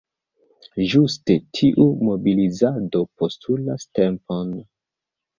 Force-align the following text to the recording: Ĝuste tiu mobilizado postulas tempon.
Ĝuste 0.91 1.33
tiu 1.59 1.85
mobilizado 2.07 3.01
postulas 3.21 3.85
tempon. 3.99 4.49